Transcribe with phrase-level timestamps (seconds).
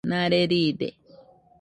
[0.09, 0.87] Nare riide